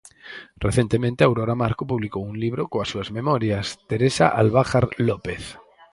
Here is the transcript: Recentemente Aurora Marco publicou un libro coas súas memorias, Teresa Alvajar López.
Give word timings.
Recentemente 0.67 1.21
Aurora 1.23 1.55
Marco 1.61 1.83
publicou 1.91 2.23
un 2.31 2.35
libro 2.43 2.63
coas 2.71 2.89
súas 2.91 3.09
memorias, 3.17 3.65
Teresa 3.89 4.25
Alvajar 4.41 4.85
López. 5.09 5.41